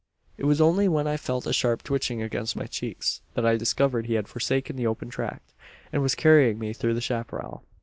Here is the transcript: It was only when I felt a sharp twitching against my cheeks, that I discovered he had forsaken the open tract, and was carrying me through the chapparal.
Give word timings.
It 0.35 0.45
was 0.45 0.59
only 0.59 0.87
when 0.87 1.05
I 1.05 1.15
felt 1.15 1.45
a 1.45 1.53
sharp 1.53 1.83
twitching 1.83 2.23
against 2.23 2.55
my 2.55 2.65
cheeks, 2.65 3.21
that 3.35 3.45
I 3.45 3.55
discovered 3.55 4.07
he 4.07 4.15
had 4.15 4.27
forsaken 4.27 4.75
the 4.75 4.87
open 4.87 5.11
tract, 5.11 5.53
and 5.93 6.01
was 6.01 6.15
carrying 6.15 6.57
me 6.57 6.73
through 6.73 6.95
the 6.95 7.01
chapparal. 7.01 7.61